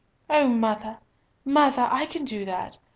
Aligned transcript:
"O 0.31 0.47
mother, 0.49 0.97
mother, 1.45 1.87
I 1.91 2.07
can 2.07 2.25
do 2.25 2.43
that. 2.45 2.79